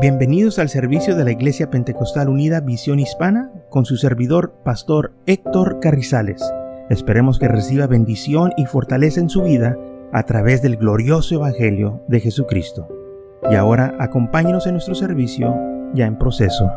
[0.00, 5.80] Bienvenidos al servicio de la Iglesia Pentecostal Unida Visión Hispana con su servidor, Pastor Héctor
[5.80, 6.40] Carrizales.
[6.88, 9.76] Esperemos que reciba bendición y fortaleza en su vida
[10.12, 12.86] a través del glorioso Evangelio de Jesucristo.
[13.50, 15.52] Y ahora acompáñenos en nuestro servicio
[15.94, 16.70] ya en proceso.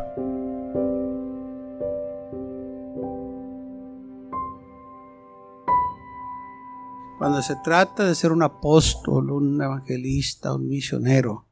[7.18, 11.46] Cuando se trata de ser un apóstol, un evangelista, un misionero,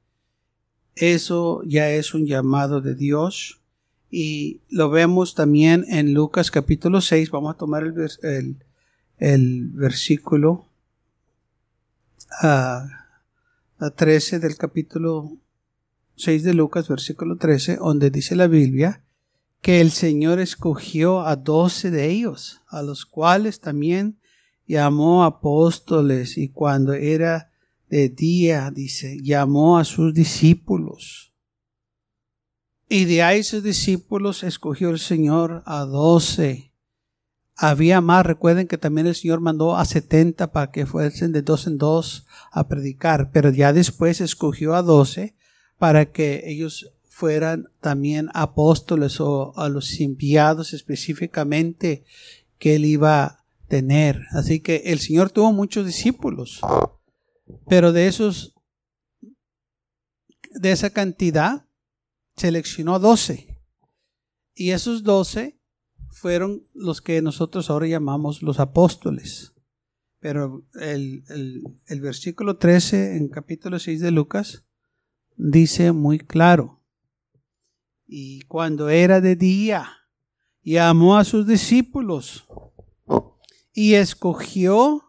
[0.97, 3.61] eso ya es un llamado de Dios
[4.11, 7.31] y lo vemos también en Lucas capítulo 6.
[7.31, 8.57] Vamos a tomar el,
[9.19, 10.67] el, versículo
[12.43, 12.87] a,
[13.79, 15.37] a 13 del capítulo
[16.17, 19.03] 6 de Lucas, versículo 13, donde dice la Biblia
[19.61, 24.19] que el Señor escogió a doce de ellos, a los cuales también
[24.67, 27.50] llamó apóstoles y cuando era
[27.91, 31.35] de día, dice, llamó a sus discípulos.
[32.89, 36.73] Y de ahí sus discípulos escogió el Señor a doce.
[37.57, 41.67] Había más, recuerden que también el Señor mandó a setenta para que fuesen de dos
[41.67, 45.35] en dos a predicar, pero ya después escogió a doce
[45.77, 52.05] para que ellos fueran también apóstoles o a los enviados específicamente
[52.59, 54.23] que él iba a tener.
[54.31, 56.61] Así que el Señor tuvo muchos discípulos.
[57.69, 58.55] Pero de esos,
[60.53, 61.67] de esa cantidad,
[62.37, 63.59] seleccionó 12.
[64.55, 65.59] Y esos 12
[66.09, 69.55] fueron los que nosotros ahora llamamos los apóstoles.
[70.19, 71.25] Pero el,
[71.87, 74.65] el, versículo 13 en capítulo 6 de Lucas
[75.37, 76.83] dice muy claro.
[78.07, 79.89] Y cuando era de día,
[80.63, 82.47] llamó a sus discípulos
[83.73, 85.05] y escogió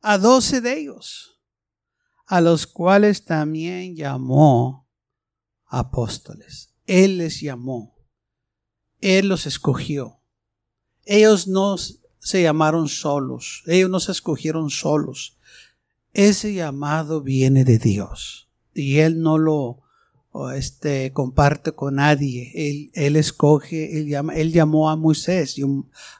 [0.00, 1.35] a doce de ellos
[2.26, 4.88] a los cuales también llamó
[5.66, 6.74] apóstoles.
[6.86, 7.96] Él les llamó.
[9.00, 10.20] Él los escogió.
[11.04, 13.62] Ellos no se llamaron solos.
[13.66, 15.38] Ellos no se escogieron solos.
[16.12, 18.50] Ese llamado viene de Dios.
[18.74, 19.86] Y Él no lo
[20.54, 22.50] este, comparte con nadie.
[22.54, 25.58] Él, él escoge, él, llama, él llamó a Moisés.
[25.58, 25.64] Y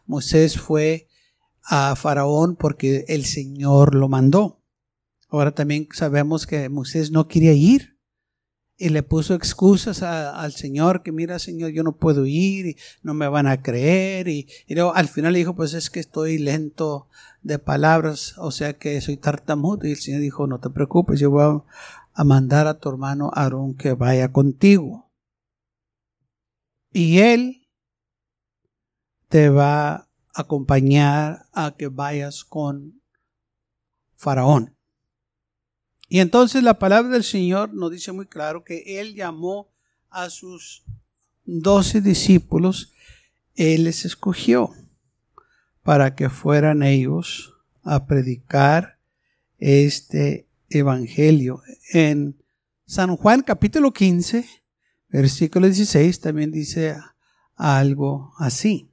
[0.07, 1.09] Moisés fue
[1.63, 4.56] a Faraón porque el Señor lo mandó.
[5.37, 7.99] Ahora también sabemos que Moisés no quería ir
[8.79, 13.15] y le puso excusas al Señor que mira Señor yo no puedo ir y no
[13.15, 17.09] me van a creer y, luego al final le dijo pues es que estoy lento
[17.43, 21.31] de palabras o sea que soy tartamudo y el Señor dijo no te preocupes yo
[21.31, 21.63] voy
[22.15, 25.13] a, mandar a tu hermano Aarón que vaya contigo.
[26.93, 27.69] Y él
[29.29, 33.03] te va a acompañar a que vayas con
[34.15, 34.76] Faraón
[36.09, 39.69] y entonces la palabra del Señor nos dice muy claro que Él llamó
[40.09, 40.85] a sus
[41.45, 42.93] doce discípulos,
[43.55, 44.71] Él les escogió
[45.83, 48.99] para que fueran ellos a predicar
[49.59, 51.63] este evangelio.
[51.93, 52.37] En
[52.87, 54.49] San Juan capítulo 15,
[55.09, 56.97] versículo 16 también dice
[57.57, 58.89] algo así.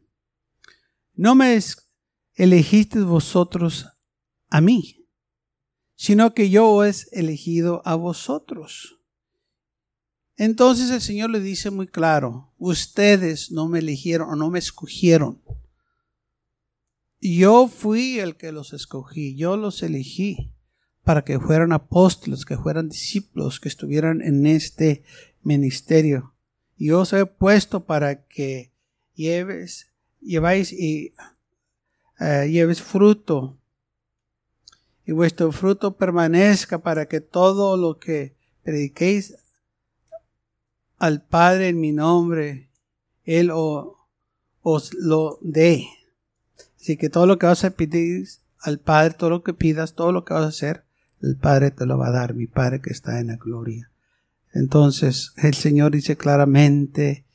[1.16, 1.60] No me
[2.36, 3.88] elegisteis vosotros
[4.50, 5.03] a mí
[5.96, 9.00] sino que yo os he elegido a vosotros.
[10.36, 15.42] Entonces el Señor le dice muy claro, ustedes no me eligieron o no me escogieron.
[17.22, 20.54] Yo fui el que los escogí, yo los elegí
[21.04, 25.04] para que fueran apóstoles, que fueran discípulos, que estuvieran en este
[25.42, 26.34] ministerio.
[26.78, 28.74] Y os he puesto para que
[29.14, 31.14] lleves, lleváis y
[32.20, 33.60] eh, lleves fruto
[35.06, 39.36] y vuestro fruto permanezca para que todo lo que prediquéis
[40.98, 42.70] al Padre en mi nombre,
[43.26, 45.88] Él os lo dé.
[46.80, 48.28] Así que todo lo que vas a pedir
[48.60, 50.86] al Padre, todo lo que pidas, todo lo que vas a hacer,
[51.22, 53.92] el Padre te lo va a dar, mi Padre que está en la gloria.
[54.54, 57.26] Entonces el Señor dice claramente,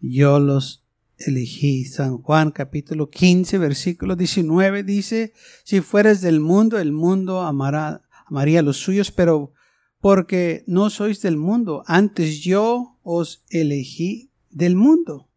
[0.00, 0.81] yo los
[1.26, 1.84] elegí.
[1.84, 5.32] San Juan capítulo 15 versículo 19 dice,
[5.64, 9.52] si fueres del mundo, el mundo amará, amaría a los suyos, pero
[10.00, 15.28] porque no sois del mundo, antes yo os elegí del mundo.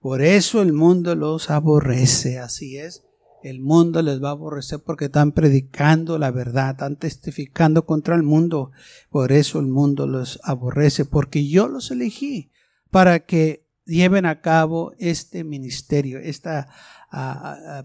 [0.00, 3.04] Por eso el mundo los aborrece, así es.
[3.42, 8.22] El mundo les va a aborrecer porque están predicando la verdad, están testificando contra el
[8.22, 8.70] mundo.
[9.08, 12.50] Por eso el mundo los aborrece, porque yo los elegí
[12.90, 16.68] para que lleven a cabo este ministerio, esta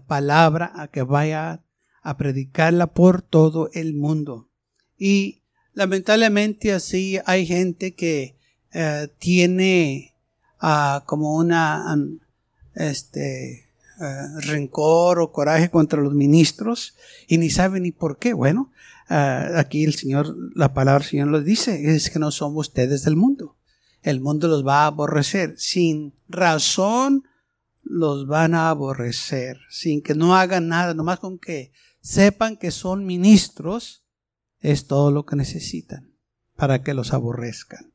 [0.06, 1.60] palabra a que vaya
[2.06, 4.48] a predicarla por todo el mundo.
[4.96, 5.42] Y
[5.74, 8.36] lamentablemente así hay gente que
[8.72, 10.14] eh, tiene
[10.60, 11.98] ah, como una
[12.76, 13.66] este
[14.00, 16.94] eh, rencor o coraje contra los ministros
[17.26, 18.34] y ni sabe ni por qué.
[18.34, 18.70] Bueno,
[19.08, 23.02] ah, aquí el Señor, la palabra del Señor lo dice, es que no somos ustedes
[23.02, 23.55] del mundo.
[24.06, 25.58] El mundo los va a aborrecer.
[25.58, 27.24] Sin razón
[27.82, 29.58] los van a aborrecer.
[29.68, 34.04] Sin que no hagan nada, nomás con que sepan que son ministros,
[34.60, 36.14] es todo lo que necesitan
[36.54, 37.94] para que los aborrezcan.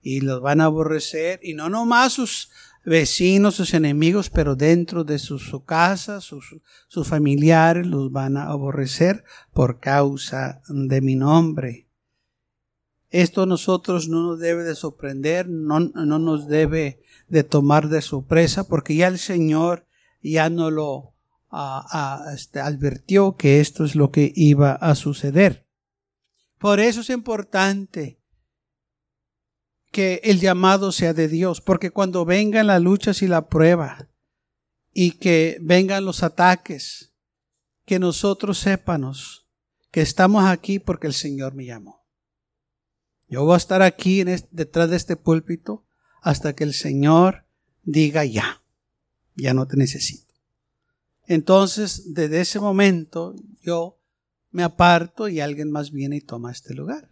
[0.00, 2.50] Y los van a aborrecer, y no nomás sus
[2.84, 6.54] vecinos, sus enemigos, pero dentro de su, casa, sus,
[6.86, 11.85] sus familiares los van a aborrecer por causa de mi nombre.
[13.16, 18.02] Esto a nosotros no nos debe de sorprender, no, no nos debe de tomar de
[18.02, 19.86] sorpresa, porque ya el Señor
[20.20, 21.14] ya no lo
[22.34, 25.66] este, advirtió que esto es lo que iba a suceder.
[26.58, 28.20] Por eso es importante
[29.90, 34.10] que el llamado sea de Dios, porque cuando vengan las luchas y la prueba
[34.92, 37.14] y que vengan los ataques,
[37.86, 39.48] que nosotros sépanos
[39.90, 42.05] que estamos aquí porque el Señor me llamó.
[43.28, 45.84] Yo voy a estar aquí detrás de este púlpito
[46.22, 47.44] hasta que el Señor
[47.82, 48.62] diga ya,
[49.34, 50.34] ya no te necesito.
[51.26, 53.98] Entonces, desde ese momento, yo
[54.50, 57.10] me aparto y alguien más viene y toma este lugar.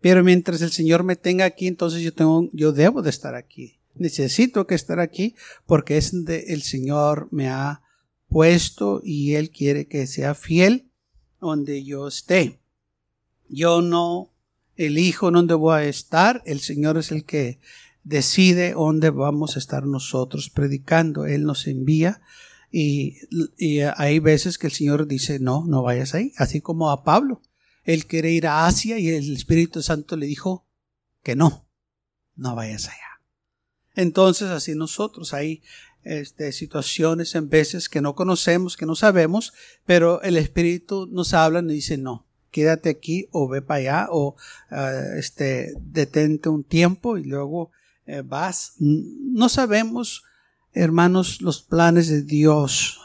[0.00, 3.80] Pero mientras el Señor me tenga aquí, entonces yo tengo, yo debo de estar aquí.
[3.94, 5.34] Necesito que estar aquí
[5.66, 7.82] porque es donde el Señor me ha
[8.28, 10.90] puesto y Él quiere que sea fiel
[11.40, 12.60] donde yo esté.
[13.48, 14.30] Yo no
[14.78, 17.60] elijo dónde voy a estar, el Señor es el que
[18.04, 21.26] decide dónde vamos a estar nosotros predicando.
[21.26, 22.22] Él nos envía
[22.72, 23.18] y,
[23.58, 27.42] y hay veces que el Señor dice, no, no vayas ahí, así como a Pablo
[27.88, 30.68] él quiere ir a Asia y el Espíritu Santo le dijo
[31.22, 31.66] que no,
[32.36, 33.22] no vayas allá.
[33.94, 35.62] Entonces, así nosotros hay
[36.02, 39.54] este, situaciones en veces que no conocemos, que no sabemos,
[39.86, 44.36] pero el Espíritu nos habla y dice no, quédate aquí o ve para allá o
[44.70, 47.70] uh, este, detente un tiempo y luego
[48.06, 48.74] eh, vas.
[48.78, 50.24] No sabemos,
[50.72, 53.00] hermanos, los planes de Dios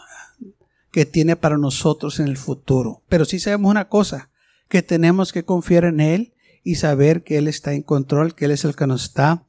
[0.92, 4.30] que tiene para nosotros en el futuro, pero sí sabemos una cosa,
[4.70, 8.52] que tenemos que confiar en Él y saber que Él está en control, que Él
[8.52, 9.44] es el que nos está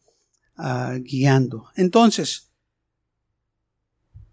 [0.56, 1.66] ah, guiando.
[1.76, 2.50] Entonces,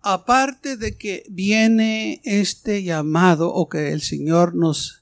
[0.02, 5.01] aparte de que viene este llamado o que el Señor nos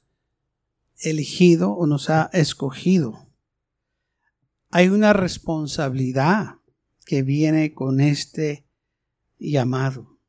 [1.00, 3.28] elegido o nos ha escogido,
[4.70, 6.56] hay una responsabilidad
[7.06, 8.66] que viene con este
[9.40, 10.20] llamado.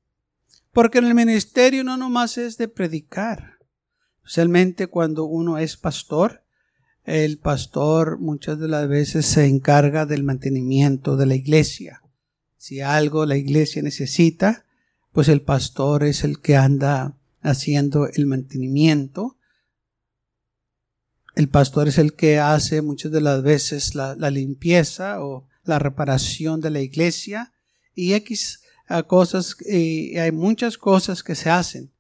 [0.73, 3.61] Porque en el ministerio no nomás es de predicar,
[4.31, 6.45] Especialmente cuando uno es pastor,
[7.03, 12.03] el pastor muchas de las veces se encarga del mantenimiento de la iglesia.
[12.57, 14.67] Si algo la iglesia necesita,
[15.11, 19.37] pues el pastor es el que anda haciendo el mantenimiento.
[21.41, 26.61] El pastor es el que hace muchas de las veces la, limpieza o la reparación
[26.61, 27.55] de la iglesia
[27.95, 28.61] y X
[29.07, 31.95] cosas, y hay muchas cosas que se hacen.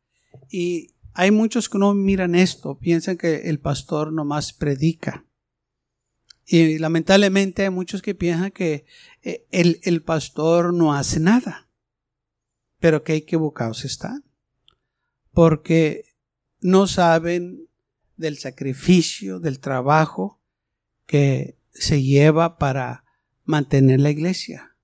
[0.51, 5.25] Y hay muchos que no miran esto, piensan que el pastor nomás predica.
[6.45, 8.85] Y lamentablemente hay muchos que piensan que
[9.23, 11.71] eh, el, el pastor no hace nada.
[12.79, 14.23] Pero que equivocados están.
[15.33, 16.05] Porque
[16.61, 17.70] no saben
[18.21, 20.41] del sacrificio, del trabajo
[21.07, 23.05] que se lleva para
[23.45, 24.77] mantener la iglesia.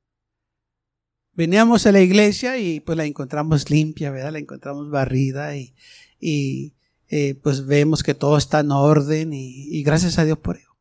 [1.34, 4.32] Veníamos a la iglesia y pues la encontramos limpia, ¿verdad?
[4.32, 5.74] La encontramos barrida y,
[6.18, 6.74] y
[7.08, 10.76] eh, pues vemos que todo está en orden y, gracias a Dios por ello.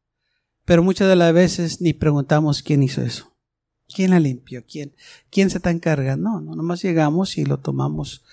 [0.63, 3.35] Pero muchas de las veces ni preguntamos quién hizo eso.
[3.93, 4.63] ¿Quién la limpió?
[4.65, 4.95] ¿Quién,
[5.29, 6.31] quién se está encargando?
[6.31, 8.23] No, no, nomás llegamos y lo tomamos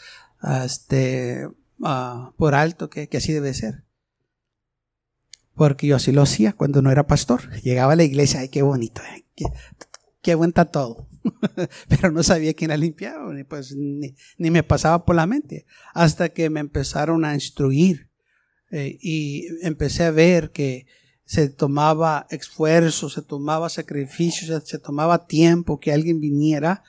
[0.64, 1.46] este,
[2.36, 3.84] por alto, que, que así debe ser.
[5.54, 7.50] Porque yo así lo hacía cuando no era pastor.
[7.62, 9.46] Llegaba a la iglesia, ay, qué bonito, eh, qué,
[10.22, 11.08] qué buen todo.
[11.88, 16.30] pero no sabía quién la limpiaba, ni, pues, ni, me pasaba por la mente, hasta
[16.30, 18.08] que me empezaron a instruir
[18.70, 20.86] eh, y empecé a ver que
[21.24, 26.82] se tomaba esfuerzo, se tomaba sacrificio, se, tomaba tiempo que alguien viniera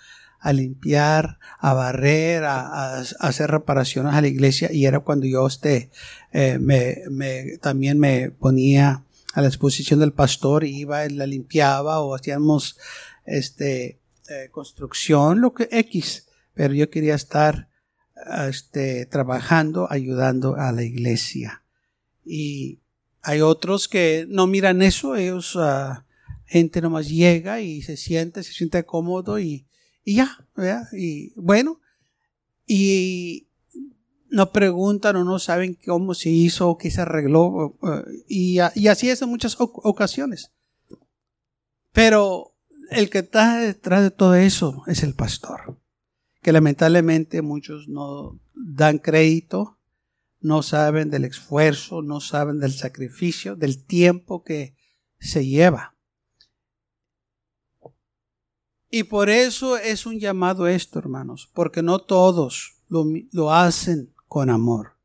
[0.43, 5.89] a limpiar, a barrer, a, hacer reparaciones a la iglesia y era cuando yo este,
[6.33, 12.13] eh, me, me, también me ponía a la exposición del pastor iba la limpiaba o
[12.13, 12.77] hacíamos
[13.25, 17.69] este eh, construcción, lo que X, pero yo quería estar
[18.49, 21.63] este, trabajando, ayudando a la iglesia.
[22.25, 22.79] Y
[23.21, 26.03] hay otros que no miran eso, ellos, uh,
[26.45, 29.65] gente nomás llega y se siente, se siente cómodo y,
[30.03, 30.87] y ya, ¿verdad?
[30.93, 31.79] Y bueno,
[32.65, 33.47] y
[34.29, 37.77] no preguntan o no saben cómo se hizo o qué se arregló.
[38.27, 40.51] Y, y así es en muchas ocasiones.
[41.91, 42.55] Pero
[42.89, 45.79] el que está detrás de todo eso es el pastor,
[46.41, 49.79] que lamentablemente muchos no dan crédito,
[50.41, 54.75] no saben del esfuerzo, no saben del sacrificio, del tiempo que
[55.19, 55.92] se lleva.
[58.95, 64.51] Y por eso es un llamado esto, hermanos, porque no todos lo, lo hacen con
[64.51, 64.97] amor.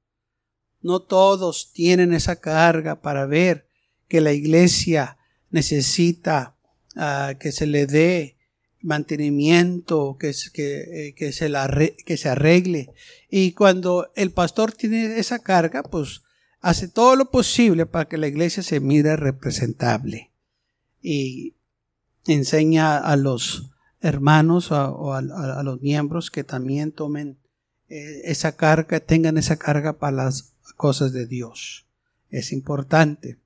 [0.83, 3.67] No todos tienen esa carga para ver
[4.07, 5.17] que la iglesia
[5.49, 6.55] necesita
[6.97, 8.37] ah, que se le dé
[8.83, 12.93] mantenimiento, que, que, eh, que, se la, que se arregle.
[13.31, 16.21] Y cuando el pastor tiene esa carga, pues
[16.61, 20.31] hace todo lo posible para que la iglesia se mire representable.
[21.01, 21.55] Y
[22.27, 25.23] enseña a los hermanos o a,
[25.63, 27.39] los miembros que también tomen
[27.89, 31.87] eh, esa carga, tengan esa carga para las cosas de Dios.
[32.31, 33.39] Es importante.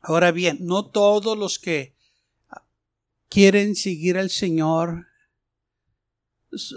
[0.00, 1.94] Ahora bien, no todos los que
[3.28, 5.06] quieren seguir al Señor,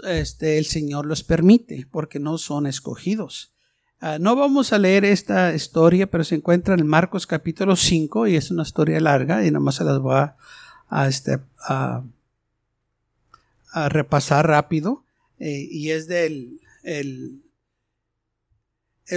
[0.04, 3.54] este, el Señor los permite, porque no son escogidos.
[4.00, 8.36] Ah, no vamos a leer esta historia, pero se encuentra en Marcos capítulo 5 y
[8.36, 10.26] es una historia larga y nomás se las voy
[10.88, 11.38] a, este,
[11.68, 12.02] a
[13.72, 15.04] a repasar rápido
[15.38, 17.42] eh, y es del el,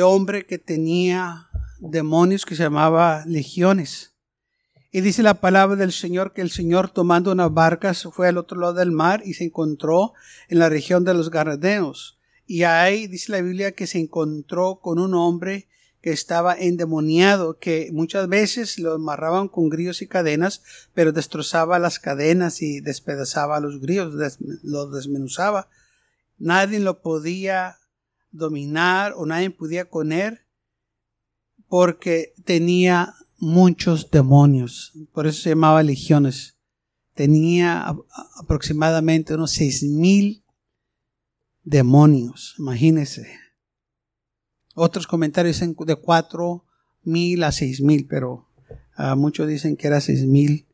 [0.02, 1.48] hombre que tenía
[1.80, 4.16] demonios que se llamaba legiones.
[4.92, 8.38] Y dice la palabra del Señor que el Señor tomando una barca se fue al
[8.38, 10.14] otro lado del mar y se encontró
[10.50, 12.20] en la región de los Garadeos.
[12.46, 15.68] Y ahí dice la Biblia que se encontró con un hombre
[16.04, 20.62] que estaba endemoniado, que muchas veces lo amarraban con grillos y cadenas,
[20.94, 24.14] pero destrozaba las cadenas y despedazaba los grillos,
[24.64, 25.70] los desmenuzaba.
[26.38, 27.78] Nadie lo podía
[28.32, 30.12] dominar o nadie podía con
[31.70, 34.92] porque tenía muchos demonios.
[35.14, 36.58] Por eso se llamaba legiones.
[37.14, 37.96] Tenía
[38.42, 40.44] aproximadamente unos seis mil
[41.64, 42.56] demonios.
[42.60, 43.43] Imagínense.
[44.74, 46.66] Otros comentarios dicen de cuatro
[47.04, 48.48] mil a seis mil, pero
[48.98, 50.66] uh, muchos dicen que era seis mil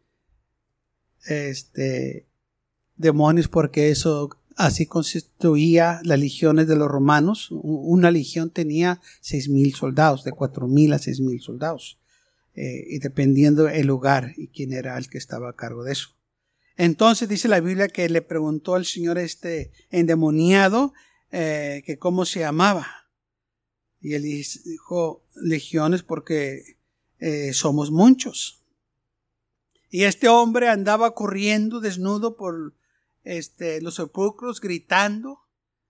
[1.26, 2.28] este,
[2.96, 7.50] demonios porque eso así constituía las legiones de los romanos.
[7.52, 12.00] Una legión tenía seis mil soldados, de cuatro mil a seis mil soldados,
[12.56, 16.10] eh, y dependiendo el lugar y quién era el que estaba a cargo de eso.
[16.78, 20.94] Entonces dice la Biblia que le preguntó al Señor este endemoniado
[21.32, 22.88] eh, que cómo se llamaba.
[24.02, 26.78] Y él dijo legiones porque
[27.20, 28.64] eh, somos muchos.
[29.90, 32.76] Y este hombre andaba corriendo desnudo por
[33.24, 35.40] este, los sepulcros, gritando,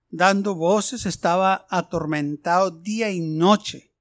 [0.10, 3.92] dando voces, estaba atormentado día y noche.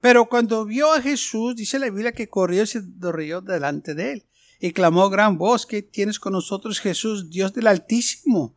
[0.00, 4.12] Pero cuando vio a Jesús, dice la Biblia que corrió y se rió delante de
[4.12, 4.26] él.
[4.60, 8.54] Y clamó gran voz, ¿qué tienes con nosotros Jesús, Dios del Altísimo?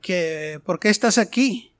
[0.00, 1.74] Que, ¿Por qué estás aquí?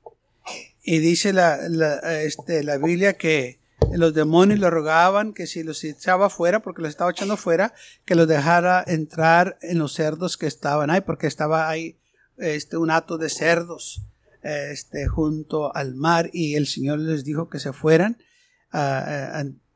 [0.91, 3.61] Y dice la, la, este, la Biblia que
[3.93, 7.75] los demonios le rogaban que si los echaba fuera, porque los estaba echando fuera,
[8.07, 11.99] que los dejara entrar en los cerdos que estaban ahí, porque estaba ahí
[12.39, 14.01] este, un hato de cerdos
[14.43, 18.17] este, junto al mar y el Señor les dijo que se fueran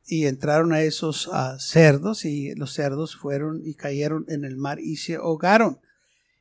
[0.07, 1.29] y entraron a esos
[1.59, 5.79] cerdos y los cerdos fueron y cayeron en el mar y se ahogaron.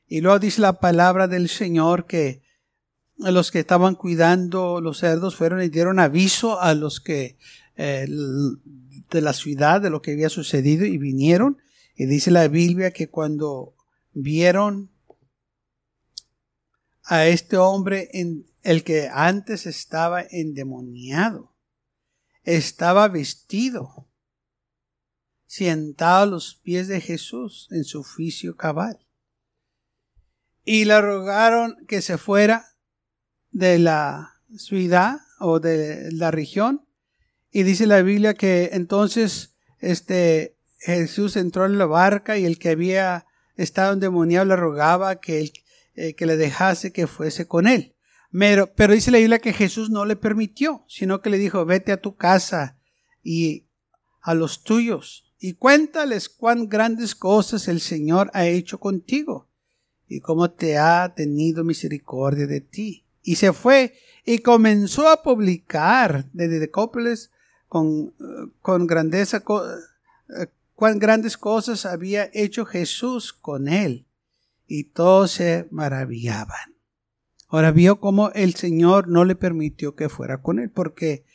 [0.09, 2.41] Y luego dice la palabra del Señor que
[3.16, 7.38] los que estaban cuidando los cerdos fueron y dieron aviso a los que
[7.76, 8.07] eh,
[9.11, 11.59] de la ciudad de lo que había sucedido y vinieron.
[11.95, 13.75] Y dice la Biblia que cuando
[14.12, 14.90] vieron
[17.04, 21.52] a este hombre en el que antes estaba endemoniado
[22.45, 24.09] estaba vestido
[25.47, 29.07] sentado a los pies de Jesús en su oficio cabal.
[30.64, 32.72] Y le rogaron que se fuera
[33.52, 36.87] de la ciudad o de la región.
[37.50, 42.71] Y dice la Biblia que entonces este Jesús entró en la barca y el que
[42.71, 45.52] había estado endemoniado le rogaba que,
[45.94, 47.94] eh, que le dejase que fuese con él.
[48.32, 51.92] Pero, pero dice la Biblia que Jesús no le permitió, sino que le dijo, vete
[51.92, 52.78] a tu casa
[53.23, 53.68] y
[54.23, 59.50] a los tuyos y cuéntales cuán grandes cosas el Señor ha hecho contigo
[60.06, 66.29] y cómo te ha tenido misericordia de ti y se fue y comenzó a publicar
[66.33, 67.31] desde Decópolis
[67.69, 68.14] con,
[68.61, 69.43] con grandeza
[70.75, 74.07] cuán grandes cosas había hecho Jesús con él.
[74.67, 76.75] Y todos se maravillaban.
[77.49, 81.26] Ahora vio cómo el Señor no le permitió que fuera con él, porque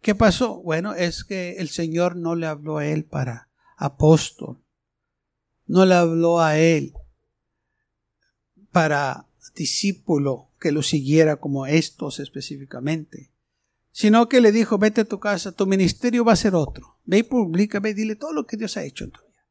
[0.00, 0.60] ¿qué pasó?
[0.60, 4.58] Bueno, es que el Señor no le habló a él para apóstol,
[5.68, 6.92] no le habló a él
[8.72, 9.27] para
[9.58, 13.32] discípulo que lo siguiera como estos específicamente,
[13.92, 17.18] sino que le dijo, vete a tu casa, tu ministerio va a ser otro, ve
[17.18, 19.44] y publica, ve y dile todo lo que Dios ha hecho en tu vida.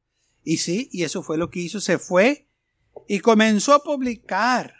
[0.43, 2.47] Y sí, y eso fue lo que hizo, se fue
[3.07, 4.73] y comenzó a publicar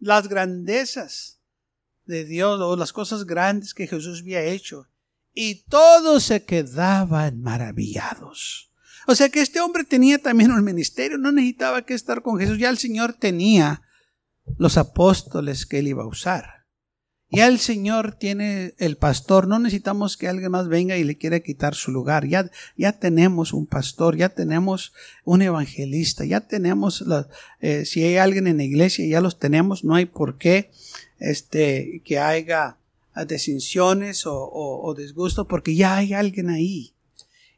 [0.00, 1.38] las grandezas
[2.04, 4.88] de Dios o las cosas grandes que Jesús había hecho.
[5.32, 8.70] Y todos se quedaban maravillados.
[9.06, 12.58] O sea que este hombre tenía también un ministerio, no necesitaba que estar con Jesús,
[12.58, 13.82] ya el Señor tenía
[14.58, 16.62] los apóstoles que él iba a usar.
[17.34, 21.40] Ya el Señor tiene el pastor, no necesitamos que alguien más venga y le quiera
[21.40, 22.26] quitar su lugar.
[22.26, 24.92] Ya, ya tenemos un pastor, ya tenemos
[25.24, 27.02] un evangelista, ya tenemos,
[27.60, 30.70] eh, si hay alguien en la iglesia, ya los tenemos, no hay por qué
[31.18, 32.76] este, que haya
[33.26, 34.94] desinciones o, o,
[35.48, 36.92] porque ya hay alguien ahí.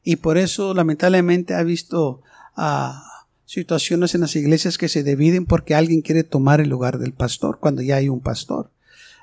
[0.04, 2.22] Y por eso, lamentablemente, ha visto
[2.54, 3.13] a
[3.46, 7.58] situaciones en las iglesias que se dividen porque alguien quiere tomar el lugar del pastor
[7.60, 8.70] cuando ya hay un pastor.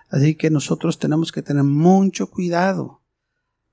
[0.09, 3.01] Así que nosotros tenemos que tener mucho cuidado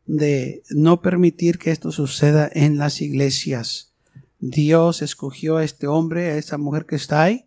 [0.06, 3.92] de no permitir que esto suceda en las iglesias.
[4.38, 7.46] Dios escogió a este hombre, a esa mujer que está ahí,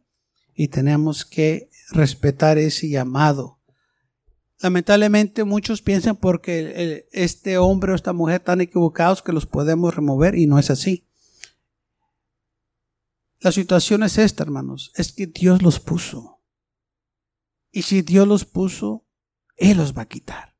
[0.53, 3.59] y tenemos que respetar ese llamado.
[4.59, 10.35] Lamentablemente muchos piensan porque este hombre o esta mujer están equivocados que los podemos remover
[10.35, 11.05] y no es así.
[13.41, 16.43] La situación es esta, hermanos, es que Dios los puso.
[17.71, 19.07] Y si Dios los puso,
[19.57, 20.55] Él los va a quitar.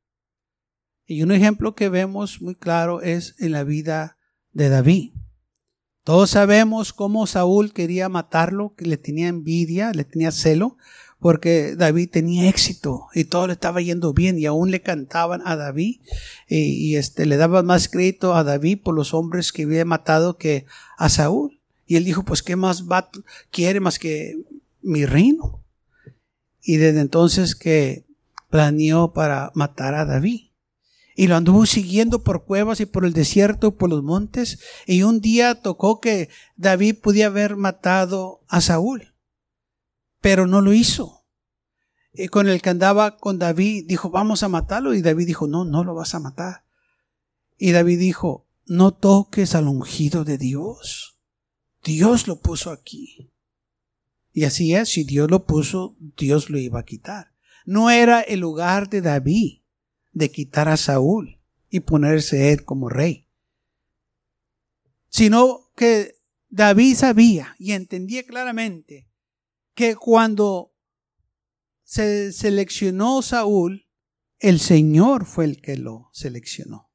[1.06, 4.18] Y un ejemplo que vemos muy claro es en la vida
[4.52, 5.12] de David.
[6.04, 10.78] Todos sabemos cómo Saúl quería matarlo, que le tenía envidia, le tenía celo,
[11.20, 15.56] porque David tenía éxito y todo le estaba yendo bien y aún le cantaban a
[15.56, 16.02] David
[16.48, 20.66] y, este, le daban más crédito a David por los hombres que había matado que
[20.98, 21.61] a Saúl.
[21.92, 22.86] Y él dijo, pues, ¿qué más
[23.52, 24.38] quiere más que
[24.82, 25.62] mi reino?
[26.62, 28.06] Y desde entonces que
[28.50, 30.52] planeó para matar a David.
[31.18, 34.62] Y lo anduvo siguiendo por cuevas y por el desierto, por los montes.
[34.86, 39.14] Y un día tocó que David podía haber matado a Saúl.
[40.22, 41.26] Pero no lo hizo.
[42.14, 44.94] Y con el que andaba con David dijo, vamos a matarlo.
[44.94, 46.64] Y David dijo, no, no lo vas a matar.
[47.58, 51.11] Y David dijo, no toques al ungido de Dios.
[51.84, 53.32] Dios lo puso aquí.
[54.34, 57.34] Y así es, si Dios lo puso, Dios lo iba a quitar.
[57.66, 59.62] No era el lugar de David
[60.12, 63.30] de quitar a Saúl y ponerse él como rey,
[65.10, 69.08] sino que David sabía y entendía claramente
[69.74, 70.74] que cuando
[71.84, 73.88] se seleccionó Saúl,
[74.40, 76.92] el Señor fue el que lo seleccionó.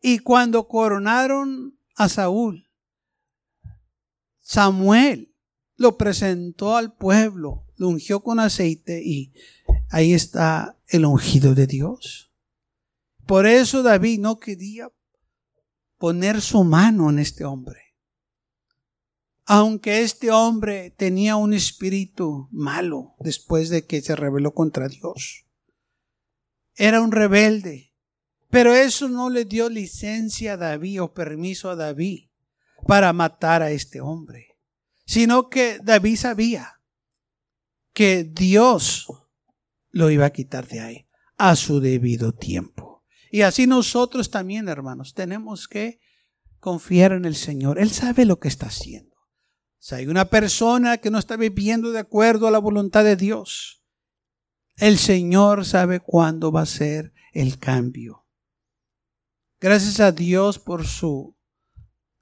[0.00, 2.69] Y cuando coronaron a Saúl,
[4.50, 5.32] Samuel
[5.76, 9.32] lo presentó al pueblo, lo ungió con aceite y
[9.90, 12.32] ahí está el ungido de Dios.
[13.26, 14.88] Por eso David no quería
[15.98, 17.94] poner su mano en este hombre.
[19.44, 25.46] Aunque este hombre tenía un espíritu malo después de que se rebeló contra Dios.
[26.74, 27.94] Era un rebelde.
[28.48, 32.29] Pero eso no le dio licencia a David o permiso a David
[32.86, 34.58] para matar a este hombre,
[35.06, 36.80] sino que David sabía
[37.92, 39.06] que Dios
[39.90, 43.04] lo iba a quitar de ahí a su debido tiempo.
[43.30, 46.00] Y así nosotros también, hermanos, tenemos que
[46.58, 47.78] confiar en el Señor.
[47.78, 49.16] Él sabe lo que está haciendo.
[49.78, 53.82] Si hay una persona que no está viviendo de acuerdo a la voluntad de Dios,
[54.76, 58.26] el Señor sabe cuándo va a ser el cambio.
[59.60, 61.36] Gracias a Dios por su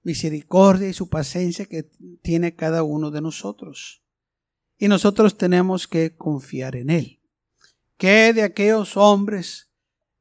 [0.02, 1.90] misericordia y su paciencia que
[2.22, 4.02] tiene cada uno de nosotros.
[4.78, 7.20] Y nosotros tenemos que confiar en Él.
[7.96, 9.70] Que de aquellos hombres,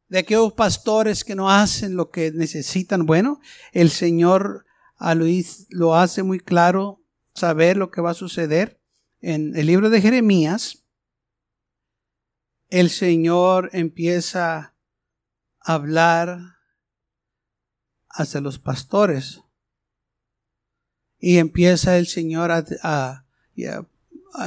[0.08, 3.40] de aquellos pastores que no hacen lo que necesitan, bueno,
[3.72, 4.66] el Señor
[4.98, 8.82] a Luis lo hace muy claro saber lo que va a suceder.
[9.20, 10.86] En el libro de Jeremías,
[12.70, 14.76] el Señor empieza
[15.60, 16.40] a hablar
[18.10, 19.42] hacia los pastores
[21.20, 23.26] y empieza el Señor a,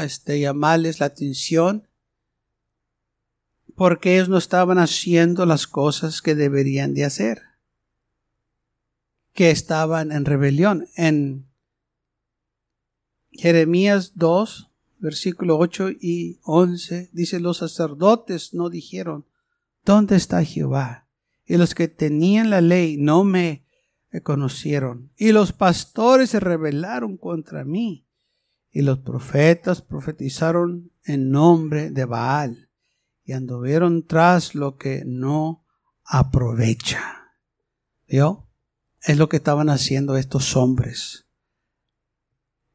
[0.03, 1.89] este, llamarles la atención
[3.75, 7.43] porque ellos no estaban haciendo las cosas que deberían de hacer.
[9.33, 10.89] que estaban en rebelión.
[10.97, 11.47] En
[13.31, 19.25] Jeremías 2, versículo 8 y 11, dice, los sacerdotes no dijeron,
[19.85, 21.07] ¿dónde está Jehová?
[21.47, 23.65] Y los que tenían la ley no me
[24.23, 25.13] conocieron.
[25.17, 28.09] Y los pastores se rebelaron contra mí.
[28.73, 32.71] Y los profetas profetizaron en nombre de Baal.
[33.25, 35.65] Y anduvieron tras lo que no
[36.05, 37.35] aprovecha.
[38.09, 38.49] ¿Vio?
[39.03, 41.27] Es lo que estaban haciendo estos hombres.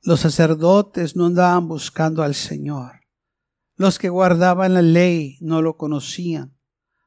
[0.02, 3.02] Los sacerdotes no andaban buscando al Señor.
[3.76, 6.55] Los que guardaban la ley no lo conocían.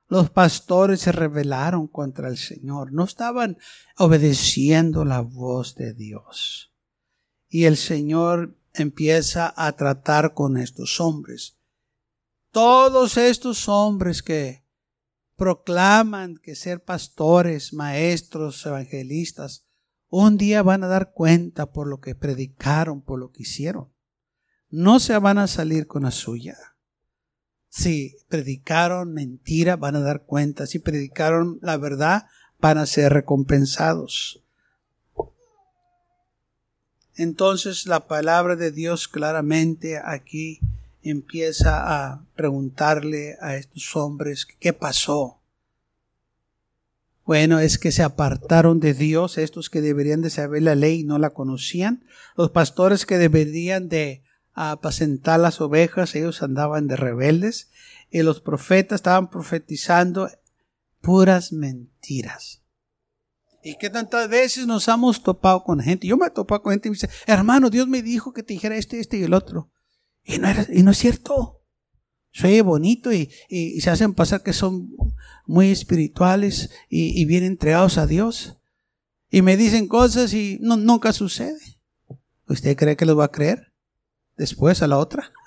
[0.08, 2.92] Los pastores se rebelaron contra el Señor.
[2.92, 3.58] No estaban
[3.98, 6.72] obedeciendo la voz de Dios.
[7.48, 11.58] Y el Señor empieza a tratar con estos hombres.
[12.50, 14.64] Todos estos hombres que
[15.36, 19.66] proclaman que ser pastores, maestros, evangelistas,
[20.08, 23.92] un día van a dar cuenta por lo que predicaron, por lo que hicieron.
[24.70, 26.56] No se van a salir con la suya.
[27.68, 30.66] Si predicaron mentira, van a dar cuenta.
[30.66, 32.26] Si predicaron la verdad,
[32.60, 34.42] van a ser recompensados.
[37.14, 40.60] Entonces la palabra de Dios claramente aquí
[41.02, 45.40] empieza a preguntarle a estos hombres qué pasó.
[47.24, 51.04] Bueno, es que se apartaron de Dios, estos que deberían de saber la ley y
[51.04, 52.04] no la conocían,
[52.36, 54.22] los pastores que deberían de
[54.58, 57.70] apacentar las ovejas, ellos andaban de rebeldes,
[58.10, 60.28] y los profetas estaban profetizando
[61.00, 62.62] puras mentiras.
[63.62, 66.06] ¿Y qué tantas veces nos hemos topado con gente?
[66.06, 68.54] Yo me he topado con gente y me dice, hermano, Dios me dijo que te
[68.54, 69.70] dijera este, este y el otro.
[70.24, 71.62] Y no, y no es cierto.
[72.32, 73.30] Soy bonito y,
[73.80, 74.90] se hacen pasar que son
[75.46, 78.58] muy espirituales y, bien entregados a Dios.
[79.30, 81.58] Y me dicen cosas y no, nunca sucede.
[82.46, 83.67] ¿Usted cree que los va a creer?
[84.38, 85.30] Después a la otra.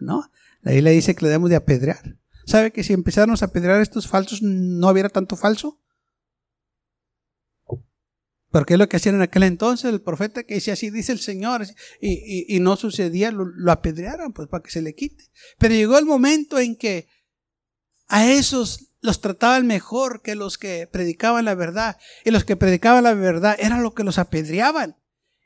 [0.00, 0.30] No.
[0.62, 2.16] La Biblia dice que le debemos de apedrear.
[2.46, 5.80] ¿Sabe que si empezáramos a apedrear estos falsos no hubiera tanto falso?
[8.50, 11.18] Porque es lo que hacían en aquel entonces, el profeta que decía así dice el
[11.18, 11.66] Señor,
[12.00, 15.24] y, no sucedía, lo, lo, apedrearon, pues para que se le quite.
[15.58, 17.08] Pero llegó el momento en que
[18.06, 21.98] a esos los trataban mejor que los que predicaban la verdad.
[22.24, 24.96] Y los que predicaban la verdad eran los que los apedreaban.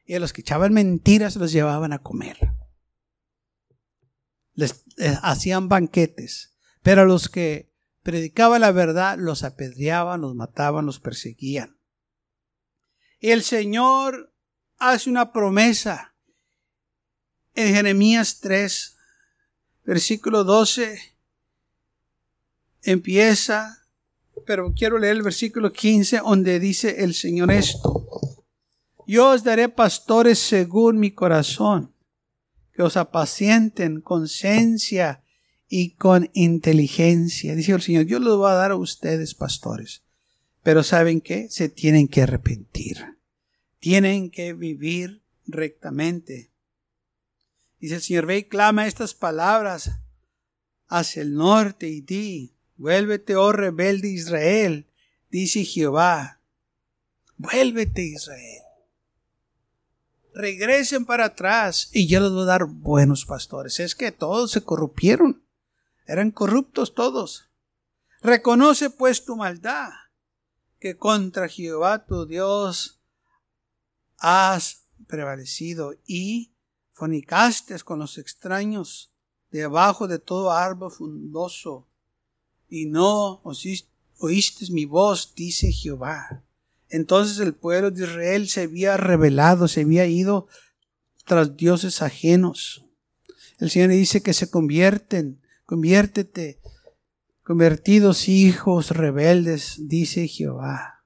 [0.04, 2.38] Y a los que echaban mentiras los llevaban a comer.
[4.54, 6.56] Les, les hacían banquetes.
[6.82, 11.78] Pero a los que predicaban la verdad los apedreaban, los mataban, los perseguían.
[13.20, 14.34] El Señor
[14.78, 16.14] hace una promesa
[17.54, 18.96] en Jeremías 3,
[19.84, 20.98] versículo 12.
[22.82, 23.86] Empieza,
[24.44, 28.08] pero quiero leer el versículo 15 donde dice el Señor esto.
[29.06, 31.91] Yo os daré pastores según mi corazón,
[32.72, 35.22] que os apacienten con ciencia
[35.68, 37.54] y con inteligencia.
[37.54, 40.02] Dice el Señor, yo los voy a dar a ustedes pastores.
[40.62, 41.48] Pero ¿saben qué?
[41.50, 43.16] Se tienen que arrepentir.
[43.78, 46.50] Tienen que vivir rectamente.
[47.80, 49.90] Dice el Señor, ve y clama estas palabras
[50.88, 54.86] hacia el norte y di, vuélvete, oh rebelde Israel,
[55.30, 56.40] dice Jehová.
[57.38, 58.62] Vuélvete Israel.
[60.34, 63.80] Regresen para atrás y yo les voy a dar buenos pastores.
[63.80, 65.44] Es que todos se corrompieron.
[66.06, 67.50] Eran corruptos todos.
[68.22, 69.90] Reconoce pues tu maldad
[70.78, 73.00] que contra Jehová tu Dios
[74.18, 76.54] has prevalecido y
[76.92, 79.12] fornicaste con los extraños
[79.50, 81.88] debajo de todo árbol fundoso
[82.68, 83.42] y no
[84.18, 86.42] oíste mi voz, dice Jehová.
[86.92, 90.46] Entonces el pueblo de Israel se había rebelado, se había ido
[91.24, 92.84] tras dioses ajenos.
[93.58, 96.60] El Señor dice que se convierten, conviértete
[97.42, 101.02] convertidos hijos rebeldes, dice Jehová.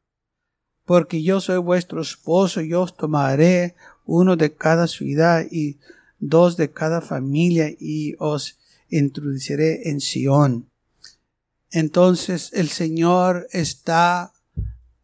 [0.85, 5.79] Porque yo soy vuestro esposo, yo os tomaré uno de cada ciudad y
[6.19, 10.69] dos de cada familia y os introduciré en Sión.
[11.71, 14.33] Entonces el Señor está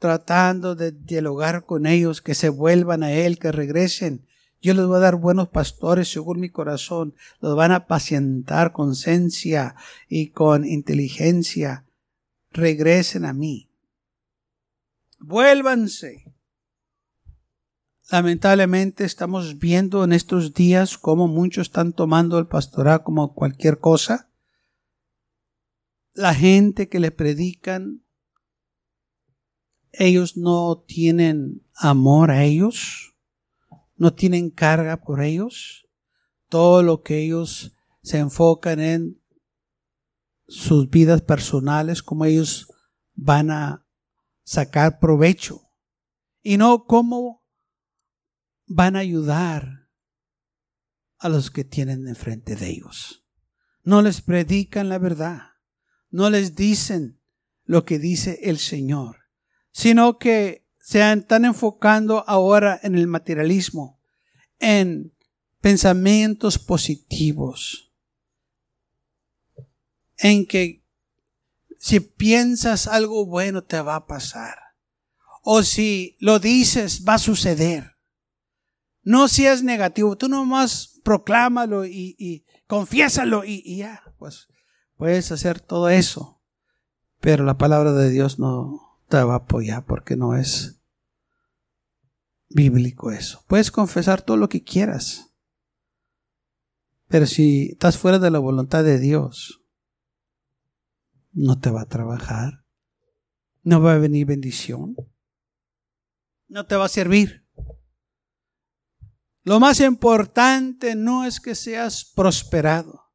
[0.02, 4.26] tratando de dialogar con ellos, que se vuelvan a Él, que regresen
[4.62, 7.16] yo les voy a dar buenos pastores según mi corazón.
[7.40, 9.74] Los van a apacientar con ciencia
[10.08, 11.84] y con inteligencia.
[12.52, 13.68] Regresen a mí.
[15.18, 16.32] Vuélvanse.
[18.08, 24.30] Lamentablemente estamos viendo en estos días cómo muchos están tomando el pastorado como cualquier cosa.
[26.12, 28.04] La gente que le predican
[29.92, 33.14] ellos no tienen amor a ellos,
[33.96, 35.86] no tienen carga por ellos.
[36.48, 39.22] Todo lo que ellos se enfocan en
[40.48, 42.68] sus vidas personales, como ellos
[43.14, 43.86] van a
[44.44, 45.62] sacar provecho
[46.42, 47.44] y no cómo
[48.66, 49.88] van a ayudar
[51.18, 53.24] a los que tienen enfrente de ellos.
[53.84, 55.42] No les predican la verdad,
[56.10, 57.20] no les dicen
[57.64, 59.21] lo que dice el Señor,
[59.72, 64.00] sino que se están enfocando ahora en el materialismo,
[64.58, 65.12] en
[65.60, 67.92] pensamientos positivos,
[70.18, 70.84] en que
[71.78, 74.56] si piensas algo bueno te va a pasar,
[75.42, 77.96] o si lo dices va a suceder.
[79.02, 84.46] No seas negativo, tú nomás proclámalo y, y confiésalo y, y ya, pues
[84.96, 86.40] puedes hacer todo eso,
[87.20, 90.82] pero la palabra de Dios no te va a apoyar porque no es
[92.48, 93.44] bíblico eso.
[93.46, 95.34] Puedes confesar todo lo que quieras,
[97.08, 99.60] pero si estás fuera de la voluntad de Dios,
[101.30, 102.64] no te va a trabajar,
[103.62, 104.96] no va a venir bendición,
[106.48, 107.46] no te va a servir.
[109.42, 113.12] Lo más importante no es que seas prosperado.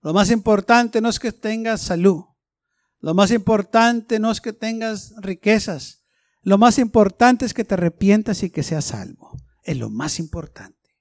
[0.00, 2.22] Lo más importante no es que tengas salud.
[3.04, 6.04] Lo más importante no es que tengas riquezas.
[6.40, 9.36] Lo más importante es que te arrepientas y que seas salvo.
[9.62, 10.96] Es lo más importante.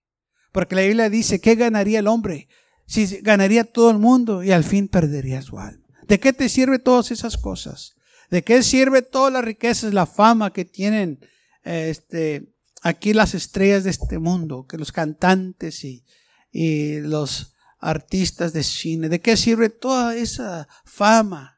[0.51, 2.49] Porque la Biblia dice, ¿qué ganaría el hombre
[2.85, 5.87] si ganaría todo el mundo y al fin perdería su alma?
[6.05, 7.95] ¿De qué te sirve todas esas cosas?
[8.29, 11.25] ¿De qué sirve todas las riquezas, la fama que tienen
[11.63, 16.03] este, aquí las estrellas de este mundo, que los cantantes y,
[16.51, 19.07] y los artistas de cine?
[19.07, 21.52] ¿De qué sirve toda esa fama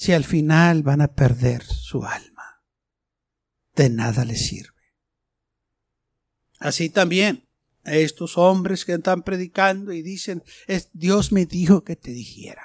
[0.00, 2.64] si al final van a perder su alma?
[3.76, 4.80] De nada les sirve.
[6.58, 7.46] Así también
[7.84, 12.64] estos hombres que están predicando y dicen, es, Dios me dijo que te dijera.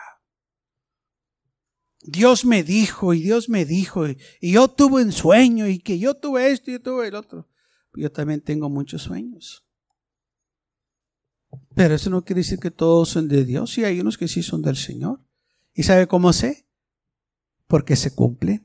[2.03, 6.15] Dios me dijo y Dios me dijo y, yo tuve un sueño y que yo
[6.15, 7.49] tuve esto y yo tuve el otro.
[7.95, 9.65] Yo también tengo muchos sueños.
[11.73, 14.41] Pero eso no quiere decir que todos son de Dios y hay unos que sí
[14.41, 15.19] son del Señor.
[15.73, 16.64] ¿Y sabe cómo sé?
[17.67, 18.63] Porque se cumplen.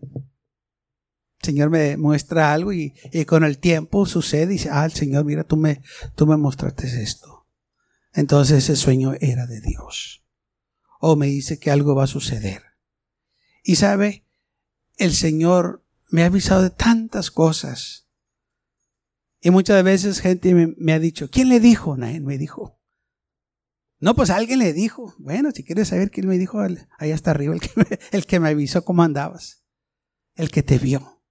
[1.42, 2.94] Señor me muestra algo y,
[3.26, 5.82] con el tiempo sucede y dice, ah, el Señor, mira, tú me,
[6.14, 7.46] tú me mostraste esto.
[8.12, 10.24] Entonces ese sueño era de Dios.
[11.00, 12.62] O me dice que algo va a suceder.
[13.62, 14.26] Y sabe,
[14.96, 18.08] el Señor me ha avisado de tantas cosas.
[19.40, 21.96] Y muchas veces gente me, ha dicho, ¿quién le dijo?
[21.96, 22.79] Nadie me dijo.
[24.00, 25.14] No, pues alguien le dijo.
[25.18, 26.60] Bueno, si quieres saber quién me dijo,
[26.98, 27.70] ahí hasta arriba, el que
[28.12, 29.62] el que me avisó cómo andabas.
[30.34, 31.22] El que te vio.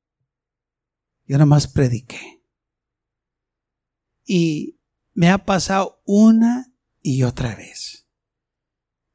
[1.25, 2.43] Yo nada más prediqué.
[4.23, 4.79] Y
[5.13, 8.08] me ha pasado una y otra vez.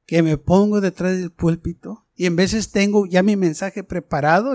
[0.06, 4.54] Que me pongo detrás del púlpito y en veces tengo ya mi mensaje preparado.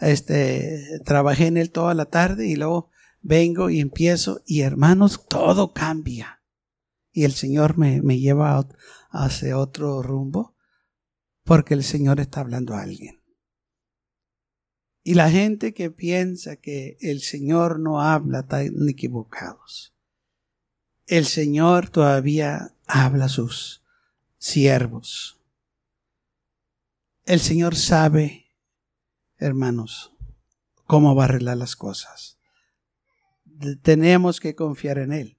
[0.00, 5.72] Este, trabajé en él toda la tarde y luego vengo y empiezo y hermanos, todo
[5.72, 6.42] cambia.
[7.16, 8.68] Y el Señor me, me lleva
[9.08, 10.54] hacia otro rumbo
[11.44, 13.22] porque el Señor está hablando a alguien.
[15.02, 19.94] Y la gente que piensa que el Señor no habla están equivocados.
[21.06, 23.82] El Señor todavía habla a sus
[24.36, 25.40] siervos.
[27.24, 28.52] El Señor sabe,
[29.38, 30.12] hermanos,
[30.84, 32.38] cómo va a arreglar las cosas.
[33.80, 35.35] Tenemos que confiar en Él.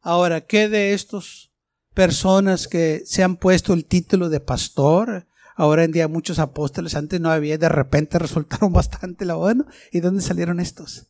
[0.00, 1.50] Ahora, ¿qué de estas
[1.94, 5.26] personas que se han puesto el título de pastor,
[5.58, 9.66] Ahora en día muchos apóstoles, antes no había, de repente resultaron bastante la bueno.
[9.90, 11.08] ¿Y dónde salieron estos?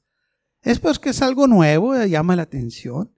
[0.62, 3.12] Es pues que es algo nuevo, eh, llama la atención.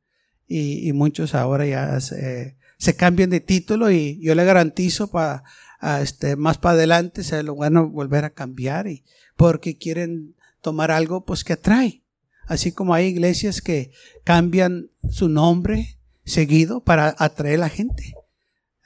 [0.49, 2.57] Y, muchos ahora ya se,
[2.97, 5.45] cambian de título y yo le garantizo para
[6.03, 9.05] este, más para adelante se lo van a volver a cambiar y
[9.37, 12.00] porque quieren tomar algo pues que atrae.
[12.51, 13.93] Así como hay iglesias que
[14.25, 18.13] cambian su nombre seguido para atraer a la gente.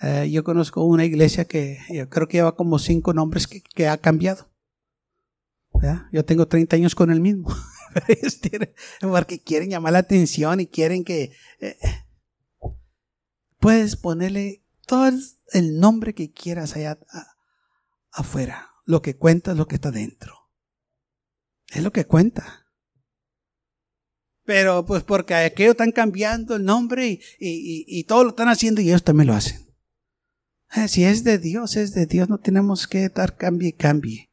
[0.03, 3.97] Eh, yo conozco una iglesia que yo creo que lleva como cinco nombres que, ha
[3.97, 4.51] cambiado.
[6.13, 7.57] Yo tengo 30 años con el mismo.
[9.01, 11.33] porque quieren llamar la atención y quieren que...
[11.59, 11.79] Eh,
[13.61, 15.11] puedes ponerle todo
[15.55, 16.99] el nombre que quieras allá
[18.13, 18.73] afuera.
[18.85, 20.51] Lo que cuenta es lo que está dentro.
[21.69, 22.64] Es lo que cuenta.
[24.45, 28.81] Pero pues porque aquellos están cambiando el nombre y, y, y todo lo están haciendo
[28.81, 29.67] y ellos también lo hacen.
[30.77, 34.31] Eh, si es de Dios, es de Dios, no tenemos que dar cambie cambie.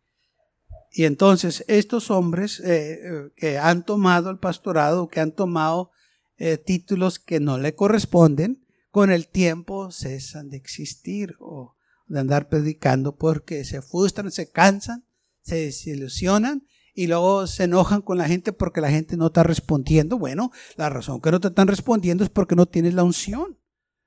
[0.91, 5.91] Y entonces estos hombres eh, eh, que han tomado el pastorado, que han tomado
[6.38, 12.50] eh, títulos que no le corresponden, con el tiempo cesan de existir o de andar
[12.50, 15.06] predicando porque se frustran, se cansan,
[15.41, 20.17] se desilusionan y luego se enojan con la gente porque la gente no está respondiendo.
[20.17, 23.58] Bueno, la razón que no te están respondiendo es porque no tienes la unción.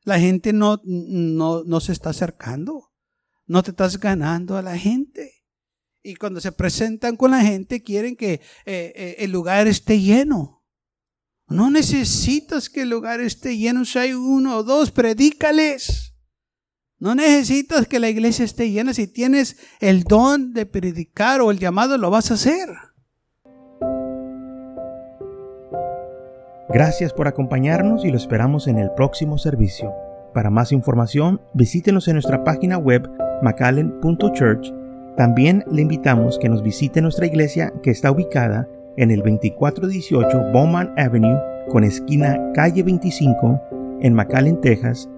[0.05, 2.93] La gente no, no, no se está acercando.
[3.47, 5.45] No te estás ganando a la gente.
[6.03, 10.65] Y cuando se presentan con la gente quieren que eh, eh, el lugar esté lleno.
[11.47, 16.14] No necesitas que el lugar esté lleno si hay uno o dos, predícales.
[16.99, 18.95] No necesitas que la iglesia esté llena.
[18.95, 22.69] Si tienes el don de predicar o el llamado, lo vas a hacer.
[26.69, 29.93] Gracias por acompañarnos y lo esperamos en el próximo servicio.
[30.33, 33.09] Para más información, visítenos en nuestra página web
[33.43, 34.73] macallen.church.
[35.17, 40.93] También le invitamos que nos visite nuestra iglesia que está ubicada en el 2418 Bowman
[40.97, 43.61] Avenue con esquina calle 25
[44.01, 45.09] en McAllen, Texas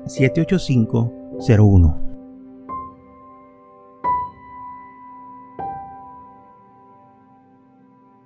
[1.40, 2.06] 78501.